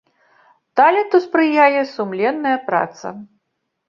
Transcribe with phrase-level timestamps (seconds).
[0.79, 3.13] Таленту спрыяе сумленная праца.